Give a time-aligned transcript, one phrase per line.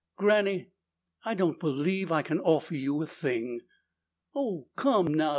[0.17, 0.71] "Granny,
[1.25, 3.61] I don't believe I can offer you a thing."
[4.33, 5.29] "Oh, come now!